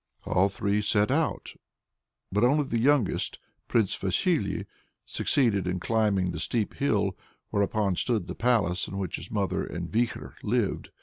[0.25, 1.53] All three set out,
[2.31, 4.65] but only the youngest, Prince Vasily,
[5.05, 7.15] succeeded in climbing the steep hill,
[7.51, 10.89] whereon stood the palace in which his mother and Vikhor lived.